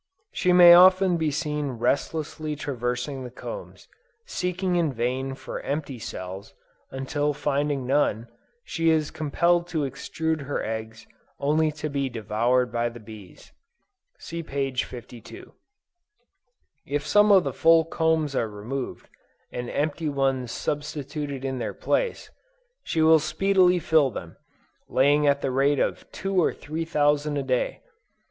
[0.31, 3.87] She may often be seen restlessly traversing the combs,
[4.25, 6.55] seeking in vain for empty cells,
[6.89, 8.27] until finding none,
[8.63, 11.05] she is compelled to extrude her eggs
[11.39, 13.51] only to be devoured by the bees.
[14.17, 14.73] (See p.
[14.73, 15.53] 52.)
[16.87, 19.07] If some of the full combs are removed,
[19.51, 22.31] and empty ones substituted in their place,
[22.81, 24.35] she will speedily fill them,
[24.89, 27.81] laying at the rate of two or three thousand a day!